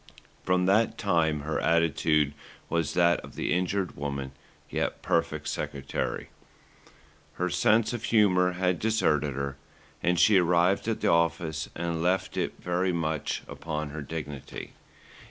From 0.43 0.65
that 0.65 0.97
time 0.97 1.41
her 1.41 1.59
attitude 1.59 2.33
was 2.69 2.95
that 2.95 3.19
of 3.19 3.35
the 3.35 3.53
injured 3.53 3.95
woman, 3.95 4.31
yet 4.67 5.03
perfect 5.03 5.47
secretary. 5.47 6.29
Her 7.33 7.51
sense 7.51 7.93
of 7.93 8.05
humour 8.05 8.53
had 8.53 8.79
deserted 8.79 9.35
her, 9.35 9.57
and 10.01 10.19
she 10.19 10.39
arrived 10.39 10.87
at 10.87 11.01
the 11.01 11.11
office 11.11 11.69
and 11.75 12.01
left 12.01 12.35
it 12.35 12.55
very 12.59 12.91
much 12.91 13.43
upon 13.47 13.91
her 13.91 14.01
dignity. 14.01 14.73